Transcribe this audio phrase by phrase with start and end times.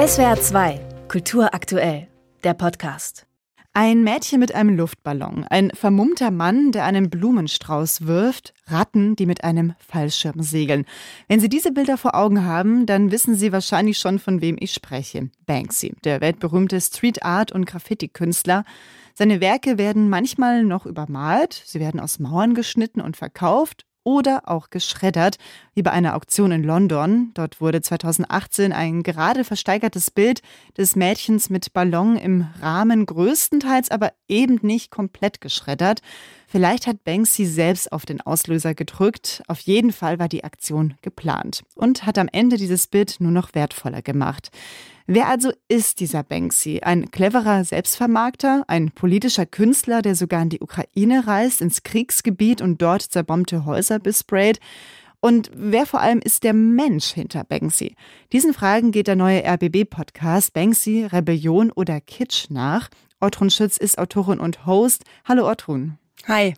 [0.00, 2.08] SWR 2, Kultur aktuell,
[2.42, 3.26] der Podcast.
[3.74, 9.44] Ein Mädchen mit einem Luftballon, ein vermummter Mann, der einen Blumenstrauß wirft, Ratten, die mit
[9.44, 10.86] einem Fallschirm segeln.
[11.28, 14.72] Wenn Sie diese Bilder vor Augen haben, dann wissen Sie wahrscheinlich schon, von wem ich
[14.72, 15.28] spreche.
[15.44, 18.64] Banksy, der weltberühmte Street Art und Graffiti-Künstler.
[19.12, 24.70] Seine Werke werden manchmal noch übermalt, sie werden aus Mauern geschnitten und verkauft oder auch
[24.70, 25.36] geschreddert,
[25.74, 27.30] wie bei einer Auktion in London.
[27.34, 30.40] Dort wurde 2018 ein gerade versteigertes Bild
[30.76, 36.00] des Mädchens mit Ballon im Rahmen größtenteils, aber eben nicht komplett geschreddert.
[36.46, 39.42] Vielleicht hat Banksy selbst auf den Auslöser gedrückt.
[39.46, 43.54] Auf jeden Fall war die Aktion geplant und hat am Ende dieses Bild nur noch
[43.54, 44.50] wertvoller gemacht.
[45.12, 46.82] Wer also ist dieser Banksy?
[46.84, 52.80] Ein cleverer Selbstvermarkter, ein politischer Künstler, der sogar in die Ukraine reist, ins Kriegsgebiet und
[52.80, 54.60] dort zerbombte Häuser besprayt?
[55.18, 57.96] Und wer vor allem ist der Mensch hinter Banksy?
[58.32, 62.88] Diesen Fragen geht der neue RBB-Podcast Banksy, Rebellion oder Kitsch nach.
[63.18, 65.02] Ortrun Schütz ist Autorin und Host.
[65.24, 65.98] Hallo Ortrun.
[66.28, 66.54] Hi.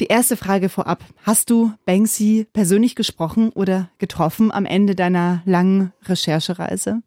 [0.00, 1.04] Die erste Frage vorab.
[1.24, 7.02] Hast du Banksy persönlich gesprochen oder getroffen am Ende deiner langen Recherchereise?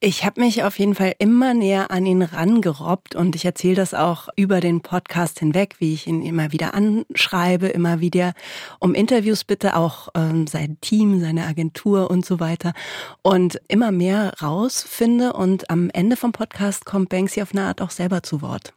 [0.00, 3.94] Ich habe mich auf jeden Fall immer näher an ihn rangerobbt und ich erzähle das
[3.94, 8.34] auch über den Podcast hinweg, wie ich ihn immer wieder anschreibe, immer wieder
[8.78, 12.74] um Interviews bitte, auch ähm, sein Team, seine Agentur und so weiter
[13.22, 17.90] und immer mehr rausfinde und am Ende vom Podcast kommt Banksy auf eine Art auch
[17.90, 18.74] selber zu Wort.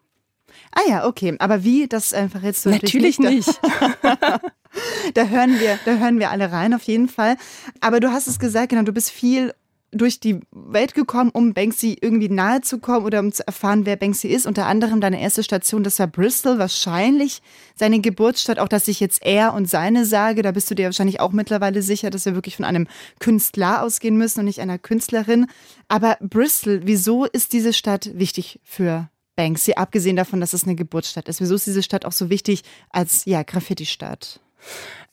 [0.72, 1.36] Ah ja, okay.
[1.38, 3.48] Aber wie, das einfach jetzt so Natürlich nicht.
[3.48, 3.60] nicht.
[5.14, 7.38] da hören wir, da hören wir alle rein auf jeden Fall.
[7.80, 9.54] Aber du hast es gesagt, genau, du bist viel
[9.92, 13.98] durch die Welt gekommen, um Banksy irgendwie nahe zu kommen oder um zu erfahren, wer
[13.98, 14.46] Banksy ist.
[14.46, 17.42] Unter anderem deine erste Station, das war Bristol, wahrscheinlich
[17.76, 18.60] seine Geburtsstadt.
[18.60, 21.82] Auch, dass ich jetzt er und seine sage, da bist du dir wahrscheinlich auch mittlerweile
[21.82, 22.88] sicher, dass wir wirklich von einem
[23.20, 25.48] Künstler ausgehen müssen und nicht einer Künstlerin.
[25.88, 31.28] Aber Bristol, wieso ist diese Stadt wichtig für Banksy, abgesehen davon, dass es eine Geburtsstadt
[31.28, 31.42] ist?
[31.42, 34.40] Wieso ist diese Stadt auch so wichtig als ja, Graffiti-Stadt?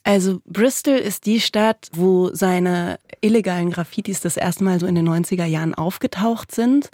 [0.09, 5.07] Also Bristol ist die Stadt, wo seine illegalen Graffitis das erste Mal so in den
[5.07, 6.89] 90er Jahren aufgetaucht sind.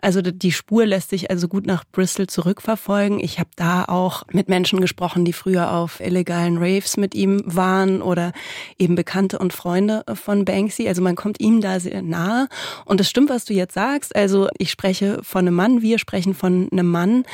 [0.00, 3.18] Also die Spur lässt sich also gut nach Bristol zurückverfolgen.
[3.18, 8.02] Ich habe da auch mit Menschen gesprochen, die früher auf illegalen Raves mit ihm waren
[8.02, 8.32] oder
[8.78, 10.86] eben Bekannte und Freunde von Banksy.
[10.86, 12.46] Also man kommt ihm da sehr nahe.
[12.84, 14.14] Und es stimmt, was du jetzt sagst.
[14.14, 17.24] Also ich spreche von einem Mann, wir sprechen von einem Mann.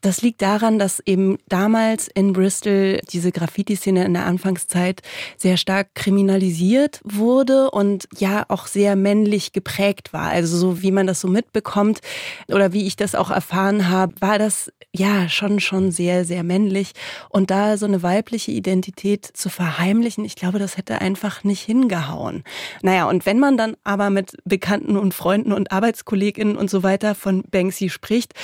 [0.00, 5.02] Das liegt daran, dass eben damals in Bristol diese Graffiti-Szene in der Anfangszeit Zeit
[5.36, 10.30] sehr stark kriminalisiert wurde und ja auch sehr männlich geprägt war.
[10.30, 12.00] Also so wie man das so mitbekommt
[12.48, 16.92] oder wie ich das auch erfahren habe, war das ja schon schon sehr sehr männlich
[17.28, 22.42] und da so eine weibliche Identität zu verheimlichen, ich glaube, das hätte einfach nicht hingehauen.
[22.82, 27.14] Naja, und wenn man dann aber mit Bekannten und Freunden und Arbeitskolleginnen und so weiter
[27.14, 28.34] von Banksy spricht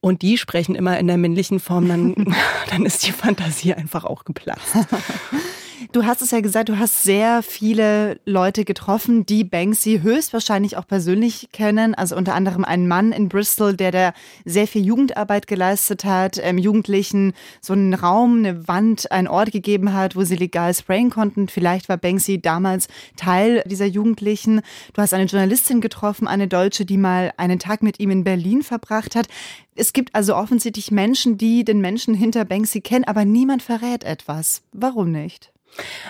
[0.00, 2.14] und die sprechen immer in der männlichen Form, dann,
[2.70, 4.76] dann ist die Fantasie einfach auch geplatzt.
[5.96, 10.86] Du hast es ja gesagt, du hast sehr viele Leute getroffen, die Banksy höchstwahrscheinlich auch
[10.86, 11.94] persönlich kennen.
[11.94, 14.12] Also unter anderem einen Mann in Bristol, der da
[14.44, 19.94] sehr viel Jugendarbeit geleistet hat, ähm, Jugendlichen so einen Raum, eine Wand, einen Ort gegeben
[19.94, 21.48] hat, wo sie legal sprayen konnten.
[21.48, 24.60] Vielleicht war Banksy damals Teil dieser Jugendlichen.
[24.92, 28.62] Du hast eine Journalistin getroffen, eine Deutsche, die mal einen Tag mit ihm in Berlin
[28.62, 29.28] verbracht hat.
[29.74, 34.60] Es gibt also offensichtlich Menschen, die den Menschen hinter Banksy kennen, aber niemand verrät etwas.
[34.72, 35.55] Warum nicht?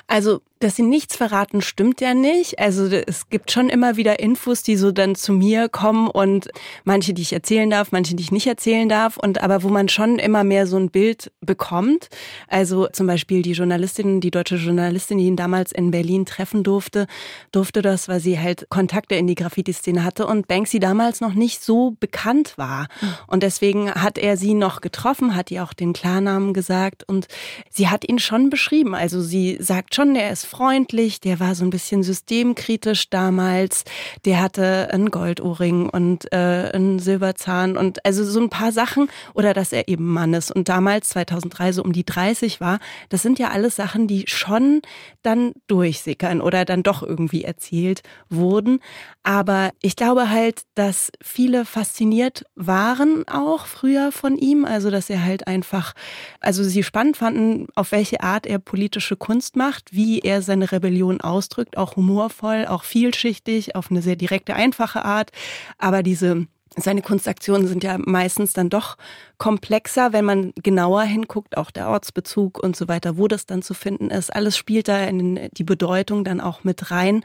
[0.06, 2.58] Also dass sie nichts verraten, stimmt ja nicht.
[2.58, 6.48] Also es gibt schon immer wieder Infos, die so dann zu mir kommen und
[6.84, 9.18] manche, die ich erzählen darf, manche, die ich nicht erzählen darf.
[9.18, 12.08] Und aber wo man schon immer mehr so ein Bild bekommt.
[12.48, 17.06] Also zum Beispiel die Journalistin, die deutsche Journalistin, die ihn damals in Berlin treffen durfte,
[17.52, 21.62] durfte das, weil sie halt Kontakte in die Graffiti-Szene hatte und Banksy damals noch nicht
[21.62, 22.88] so bekannt war.
[23.00, 23.08] Hm.
[23.26, 27.26] Und deswegen hat er sie noch getroffen, hat ihr auch den Klarnamen gesagt und
[27.68, 28.94] sie hat ihn schon beschrieben.
[28.94, 33.84] Also sie sagt schon, er ist freundlich, der war so ein bisschen systemkritisch damals,
[34.24, 39.52] der hatte einen Goldohrring und äh, einen Silberzahn und also so ein paar Sachen oder
[39.52, 42.78] dass er eben Mann ist und damals 2003 so um die 30 war,
[43.10, 44.80] das sind ja alles Sachen, die schon
[45.22, 48.80] dann durchsickern oder dann doch irgendwie erzählt wurden.
[49.24, 55.22] Aber ich glaube halt, dass viele fasziniert waren auch früher von ihm, also dass er
[55.22, 55.92] halt einfach,
[56.40, 61.20] also sie spannend fanden, auf welche Art er politische Kunst macht, wie er seine Rebellion
[61.20, 65.30] ausdrückt, auch humorvoll, auch vielschichtig, auf eine sehr direkte, einfache Art.
[65.78, 66.46] Aber diese
[66.78, 68.96] seine Kunstaktionen sind ja meistens dann doch
[69.38, 73.72] komplexer, wenn man genauer hinguckt, auch der Ortsbezug und so weiter, wo das dann zu
[73.72, 74.34] finden ist.
[74.34, 77.24] Alles spielt da in die Bedeutung dann auch mit rein.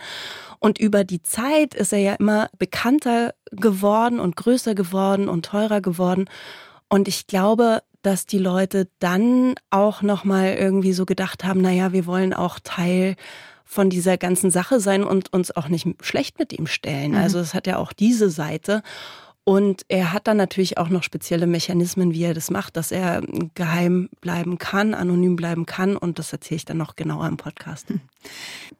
[0.59, 5.81] Und über die Zeit ist er ja immer bekannter geworden und größer geworden und teurer
[5.81, 6.29] geworden.
[6.87, 12.05] Und ich glaube, dass die Leute dann auch nochmal irgendwie so gedacht haben, naja, wir
[12.05, 13.15] wollen auch Teil
[13.63, 17.11] von dieser ganzen Sache sein und uns auch nicht schlecht mit ihm stellen.
[17.11, 17.17] Mhm.
[17.17, 18.83] Also es hat ja auch diese Seite.
[19.43, 23.21] Und er hat dann natürlich auch noch spezielle Mechanismen, wie er das macht, dass er
[23.55, 25.97] geheim bleiben kann, anonym bleiben kann.
[25.97, 27.89] Und das erzähle ich dann noch genauer im Podcast.
[27.89, 28.01] Hm.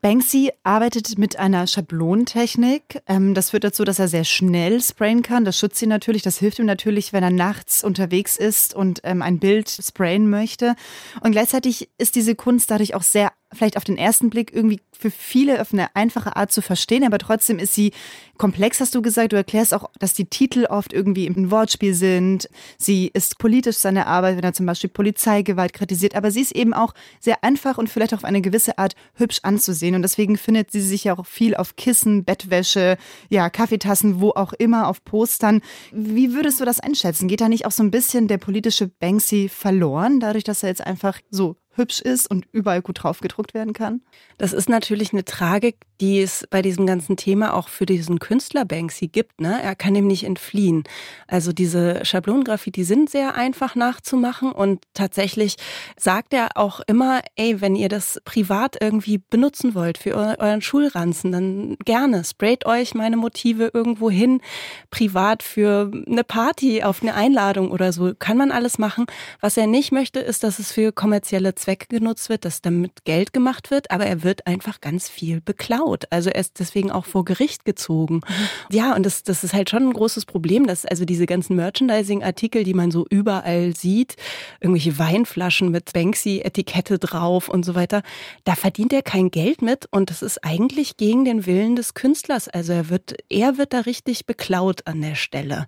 [0.01, 3.01] Banksy arbeitet mit einer Schablonentechnik.
[3.07, 5.45] Ähm, das führt dazu, dass er sehr schnell sprayen kann.
[5.45, 6.23] Das schützt ihn natürlich.
[6.23, 10.75] Das hilft ihm natürlich, wenn er nachts unterwegs ist und ähm, ein Bild sprayen möchte.
[11.21, 15.11] Und gleichzeitig ist diese Kunst dadurch auch sehr vielleicht auf den ersten Blick irgendwie für
[15.11, 17.91] viele auf eine einfache Art zu verstehen, aber trotzdem ist sie
[18.37, 19.33] komplex, hast du gesagt.
[19.33, 22.49] Du erklärst auch, dass die Titel oft irgendwie im Wortspiel sind.
[22.77, 26.73] Sie ist politisch seine Arbeit, wenn er zum Beispiel Polizeigewalt kritisiert, aber sie ist eben
[26.73, 29.95] auch sehr einfach und vielleicht auf eine gewisse Art hübsch anzusehen.
[29.95, 32.97] Und deswegen findet sie sich ja auch viel auf Kissen, Bettwäsche,
[33.29, 35.61] ja, Kaffeetassen, wo auch immer, auf Postern.
[35.91, 37.27] Wie würdest du das einschätzen?
[37.27, 40.85] Geht da nicht auch so ein bisschen der politische Banksy verloren, dadurch, dass er jetzt
[40.85, 44.01] einfach so hübsch ist und überall gut drauf gedruckt werden kann?
[44.37, 48.65] Das ist natürlich eine Tragik, die es bei diesem ganzen Thema auch für diesen Künstler
[48.65, 49.39] Banksy gibt.
[49.39, 49.61] Ne?
[49.61, 50.83] Er kann ihm nicht entfliehen.
[51.27, 55.57] Also diese Schablonengraffiti sind sehr einfach nachzumachen und tatsächlich
[55.97, 61.31] sagt er auch immer, ey, wenn ihr das privat irgendwie benutzen wollt für euren Schulranzen,
[61.31, 64.41] dann gerne sprayt euch meine Motive irgendwo hin,
[64.89, 69.05] privat für eine Party, auf eine Einladung oder so, kann man alles machen.
[69.39, 73.33] Was er nicht möchte, ist, dass es für kommerzielle Zwecke genutzt wird, dass damit Geld
[73.33, 76.05] gemacht wird, aber er wird einfach ganz viel beklaut.
[76.09, 78.15] Also er ist deswegen auch vor Gericht gezogen.
[78.15, 78.75] Mhm.
[78.75, 82.63] Ja, und das, das ist halt schon ein großes Problem, dass also diese ganzen Merchandising-Artikel,
[82.63, 84.15] die man so überall sieht,
[84.59, 88.01] irgendwelche Weinflaschen mit Banksy-Etikette drauf und so weiter,
[88.43, 92.47] da verdient er kein Geld mit und das ist eigentlich gegen den Willen des Künstlers.
[92.47, 95.67] Also er wird, er wird da richtig beklaut an der Stelle.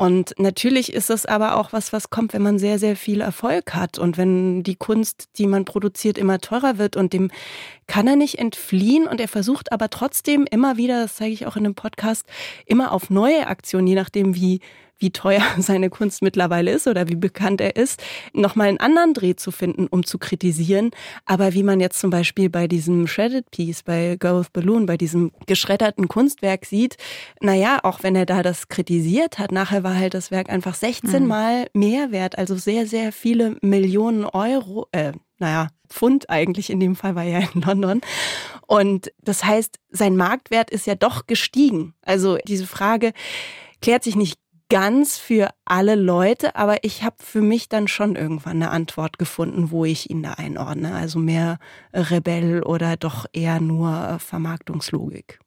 [0.00, 3.74] Und natürlich ist es aber auch was, was kommt, wenn man sehr, sehr viel Erfolg
[3.74, 3.98] hat.
[3.98, 7.30] Und wenn die Kunst, die man produziert, immer teurer wird und dem
[7.86, 11.56] kann er nicht entfliehen und er versucht aber trotzdem immer wieder, das zeige ich auch
[11.56, 12.24] in dem Podcast,
[12.64, 14.60] immer auf neue Aktionen, je nachdem wie
[15.00, 18.02] wie teuer seine Kunst mittlerweile ist oder wie bekannt er ist,
[18.32, 20.90] nochmal einen anderen Dreh zu finden, um zu kritisieren.
[21.24, 24.96] Aber wie man jetzt zum Beispiel bei diesem Shredded Piece, bei Go with Balloon, bei
[24.96, 26.96] diesem geschredderten Kunstwerk sieht,
[27.40, 31.22] naja, auch wenn er da das kritisiert hat, nachher war halt das Werk einfach 16
[31.22, 31.28] mhm.
[31.28, 36.94] Mal mehr wert, also sehr, sehr viele Millionen Euro, äh, naja, Pfund eigentlich, in dem
[36.94, 38.00] Fall war er in London.
[38.66, 41.94] Und das heißt, sein Marktwert ist ja doch gestiegen.
[42.02, 43.12] Also diese Frage
[43.80, 44.38] klärt sich nicht
[44.70, 49.70] ganz für alle Leute, aber ich habe für mich dann schon irgendwann eine Antwort gefunden,
[49.70, 50.94] wo ich ihn da einordne.
[50.94, 51.58] Also mehr
[51.92, 55.40] Rebell oder doch eher nur Vermarktungslogik.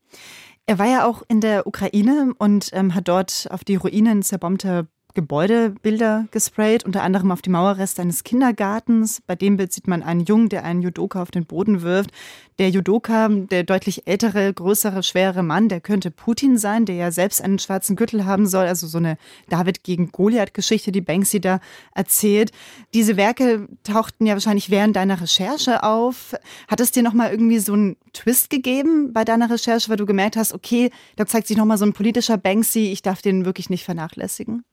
[0.66, 4.88] Er war ja auch in der Ukraine und ähm, hat dort auf die Ruinen zerbombter
[5.14, 9.22] Gebäudebilder gesprayt, unter anderem auf die Mauerreste eines Kindergartens.
[9.28, 12.12] Bei dem Bild sieht man einen Jungen, der einen Judoka auf den Boden wirft.
[12.60, 17.42] Der Judoka, der deutlich ältere, größere, schwere Mann, der könnte Putin sein, der ja selbst
[17.42, 18.66] einen schwarzen Gürtel haben soll.
[18.66, 19.18] Also so eine
[19.50, 21.60] David gegen Goliath-Geschichte, die Banksy da
[21.96, 22.52] erzählt.
[22.94, 26.36] Diese Werke tauchten ja wahrscheinlich während deiner Recherche auf.
[26.68, 30.38] Hat es dir nochmal irgendwie so einen Twist gegeben bei deiner Recherche, weil du gemerkt
[30.38, 33.84] hast, okay, da zeigt sich nochmal so ein politischer Banksy, ich darf den wirklich nicht
[33.84, 34.64] vernachlässigen?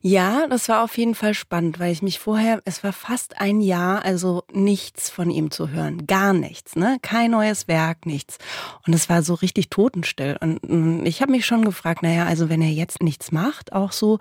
[0.00, 3.60] Ja, das war auf jeden Fall spannend, weil ich mich vorher, es war fast ein
[3.60, 6.98] Jahr, also nichts von ihm zu hören, gar nichts, ne?
[7.10, 8.38] Kein neues Werk, nichts.
[8.86, 10.36] Und es war so richtig totenstill.
[10.40, 13.90] Und mm, ich habe mich schon gefragt, naja, also wenn er jetzt nichts macht, auch
[13.90, 14.20] so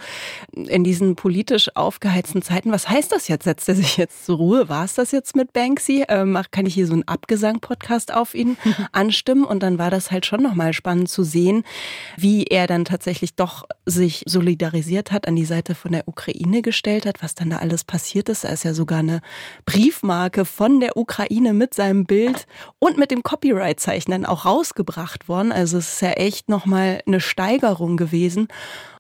[0.52, 3.44] in diesen politisch aufgeheizten Zeiten, was heißt das jetzt?
[3.44, 4.70] Setzt er sich jetzt zur Ruhe?
[4.70, 6.06] War es das jetzt mit Banksy?
[6.10, 8.58] Ähm, kann ich hier so einen Abgesang-Podcast auf ihn
[8.92, 9.44] anstimmen?
[9.44, 11.64] Und dann war das halt schon nochmal spannend zu sehen,
[12.18, 16.62] wie er dann tatsächlich doch sich solidarisiert hat, an die Seite Seite von der Ukraine
[16.62, 18.46] gestellt hat, was dann da alles passiert ist.
[18.46, 19.20] Da ist ja sogar eine
[19.66, 22.48] Briefmarke von der Ukraine mit seinem Bild
[22.80, 25.52] und mit dem Copyright-Zeichen dann auch rausgebracht worden.
[25.52, 28.48] Also es ist ja echt nochmal eine Steigerung gewesen.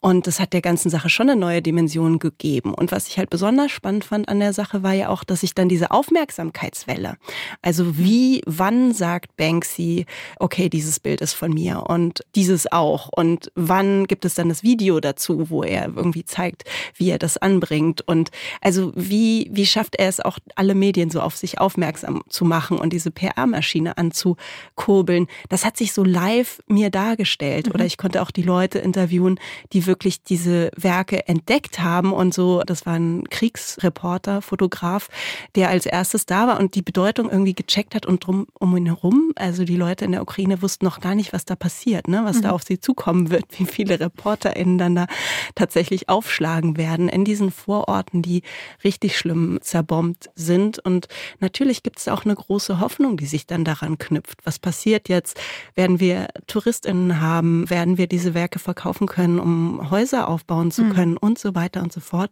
[0.01, 2.73] Und das hat der ganzen Sache schon eine neue Dimension gegeben.
[2.73, 5.55] Und was ich halt besonders spannend fand an der Sache war ja auch, dass ich
[5.55, 7.17] dann diese Aufmerksamkeitswelle,
[7.61, 10.05] also wie, wann sagt Banksy,
[10.39, 13.09] okay, dieses Bild ist von mir und dieses auch.
[13.15, 16.63] Und wann gibt es dann das Video dazu, wo er irgendwie zeigt,
[16.95, 18.01] wie er das anbringt.
[18.01, 22.45] Und also wie, wie schafft er es auch, alle Medien so auf sich aufmerksam zu
[22.45, 25.27] machen und diese PR-Maschine Maschine anzukurbeln.
[25.49, 27.67] Das hat sich so live mir dargestellt.
[27.67, 27.73] Mhm.
[27.73, 29.39] Oder ich konnte auch die Leute interviewen,
[29.73, 32.61] die wirklich diese Werke entdeckt haben und so.
[32.65, 35.09] Das war ein Kriegsreporter, Fotograf,
[35.55, 38.85] der als erstes da war und die Bedeutung irgendwie gecheckt hat und drum um ihn
[38.85, 39.33] herum.
[39.35, 42.21] Also die Leute in der Ukraine wussten noch gar nicht, was da passiert, ne?
[42.23, 42.41] was mhm.
[42.43, 45.07] da auf sie zukommen wird, wie viele ReporterInnen dann da
[45.55, 48.43] tatsächlich aufschlagen werden in diesen Vororten, die
[48.83, 50.77] richtig schlimm zerbombt sind.
[50.79, 51.07] Und
[51.39, 54.45] natürlich gibt es auch eine große Hoffnung, die sich dann daran knüpft.
[54.45, 55.39] Was passiert jetzt?
[55.73, 57.69] Werden wir TouristInnen haben?
[57.69, 60.93] Werden wir diese Werke verkaufen können, um Häuser aufbauen zu mhm.
[60.93, 61.19] können mhm.
[61.19, 62.31] und so weiter und so fort?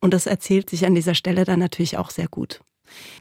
[0.00, 2.60] Und das erzählt sich an dieser Stelle dann natürlich auch sehr gut.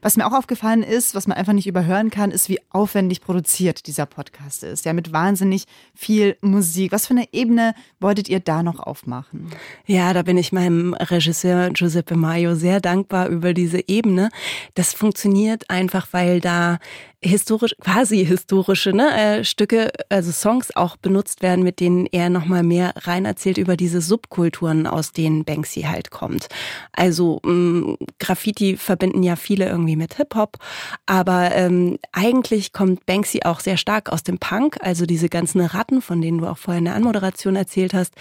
[0.01, 3.87] Was mir auch aufgefallen ist, was man einfach nicht überhören kann, ist, wie aufwendig produziert
[3.87, 4.85] dieser Podcast ist.
[4.85, 6.91] Ja, mit wahnsinnig viel Musik.
[6.91, 9.49] Was für eine Ebene wolltet ihr da noch aufmachen?
[9.85, 14.29] Ja, da bin ich meinem Regisseur Giuseppe Maio sehr dankbar über diese Ebene.
[14.75, 16.79] Das funktioniert einfach, weil da
[17.21, 22.63] historisch, quasi historische ne, äh, Stücke, also Songs auch benutzt werden, mit denen er nochmal
[22.63, 26.47] mehr rein erzählt über diese Subkulturen, aus denen Banksy halt kommt.
[26.93, 30.57] Also ähm, Graffiti verbinden ja viele irgendwie mit Hip-Hop,
[31.05, 36.01] aber ähm, eigentlich kommt Banksy auch sehr stark aus dem Punk, also diese ganzen Ratten,
[36.01, 38.13] von denen du auch vorher in der Anmoderation erzählt hast,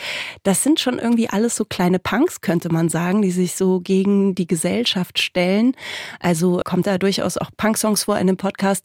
[0.43, 4.35] das sind schon irgendwie alles so kleine Punks, könnte man sagen, die sich so gegen
[4.35, 5.77] die Gesellschaft stellen.
[6.19, 8.85] Also kommt da durchaus auch Punk-Songs vor in dem Podcast.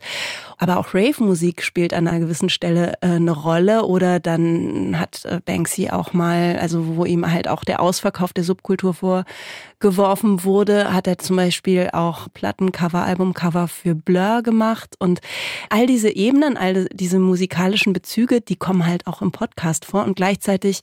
[0.58, 3.86] Aber auch Rave-Musik spielt an einer gewissen Stelle äh, eine Rolle.
[3.86, 8.44] Oder dann hat äh, Banksy auch mal, also wo ihm halt auch der Ausverkauf der
[8.44, 8.94] Subkultur
[9.84, 14.96] vorgeworfen wurde, hat er zum Beispiel auch Plattencover, Albumcover für Blur gemacht.
[14.98, 15.20] Und
[15.70, 20.06] all diese Ebenen, all diese musikalischen Bezüge, die kommen halt auch im Podcast vor.
[20.06, 20.80] Und gleichzeitig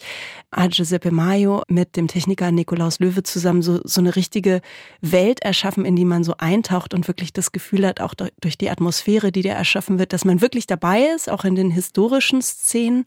[0.52, 4.60] hat Giuseppe Maio mit dem Techniker Nikolaus Löwe zusammen so, so eine richtige
[5.00, 8.68] Welt erschaffen, in die man so eintaucht und wirklich das Gefühl hat, auch durch die
[8.68, 13.04] Atmosphäre, die da erschaffen wird, dass man wirklich dabei ist, auch in den historischen Szenen.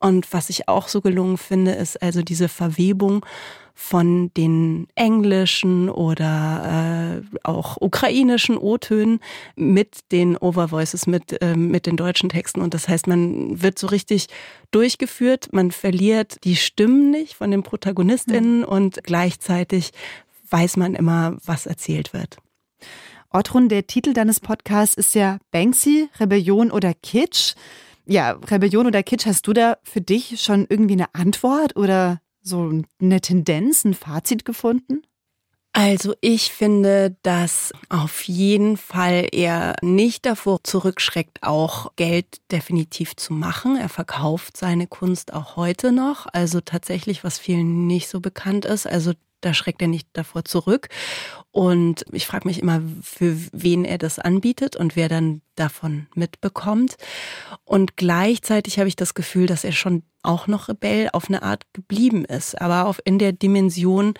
[0.00, 3.24] Und was ich auch so gelungen finde, ist also diese Verwebung
[3.82, 9.20] von den englischen oder äh, auch ukrainischen O-Tönen
[9.56, 12.60] mit den Overvoices, mit, äh, mit den deutschen Texten.
[12.60, 14.26] Und das heißt, man wird so richtig
[14.70, 18.64] durchgeführt, man verliert die Stimmen nicht von den ProtagonistInnen mhm.
[18.64, 19.92] und gleichzeitig
[20.50, 22.36] weiß man immer, was erzählt wird.
[23.30, 27.54] Ortrun, der Titel deines Podcasts ist ja Banksy, Rebellion oder Kitsch.
[28.06, 32.82] Ja, Rebellion oder Kitsch, hast du da für dich schon irgendwie eine Antwort oder so
[33.00, 35.02] eine Tendenz, ein Fazit gefunden?
[35.72, 43.32] Also ich finde, dass auf jeden Fall er nicht davor zurückschreckt, auch Geld definitiv zu
[43.32, 43.76] machen.
[43.76, 46.26] Er verkauft seine Kunst auch heute noch.
[46.32, 48.88] Also tatsächlich, was vielen nicht so bekannt ist.
[48.88, 50.88] Also da schreckt er nicht davor zurück.
[51.52, 56.96] Und ich frage mich immer, für wen er das anbietet und wer dann davon mitbekommt.
[57.64, 61.64] Und gleichzeitig habe ich das Gefühl, dass er schon auch noch Rebell auf eine Art
[61.72, 64.14] geblieben ist, aber auf in der Dimension,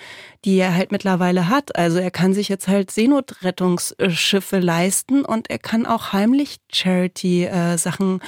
[0.44, 1.76] die er halt mittlerweile hat.
[1.76, 8.24] Also er kann sich jetzt halt Seenotrettungsschiffe leisten und er kann auch heimlich Charity-Sachen äh,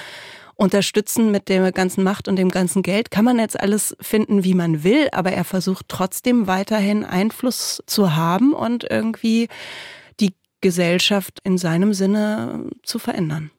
[0.63, 3.11] unterstützen mit der ganzen Macht und dem ganzen Geld.
[3.11, 8.15] Kann man jetzt alles finden, wie man will, aber er versucht trotzdem weiterhin Einfluss zu
[8.15, 9.49] haben und irgendwie
[10.21, 13.51] die Gesellschaft in seinem Sinne zu verändern.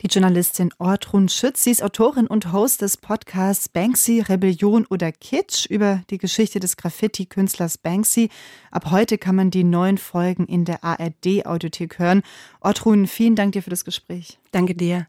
[0.00, 5.66] Die Journalistin Ortrun Schütz, sie ist Autorin und Host des Podcasts Banksy, Rebellion oder Kitsch
[5.66, 8.30] über die Geschichte des Graffiti-Künstlers Banksy.
[8.70, 12.22] Ab heute kann man die neuen Folgen in der ARD-Audiothek hören.
[12.60, 14.38] Ortrun, vielen Dank dir für das Gespräch.
[14.52, 15.08] Danke dir.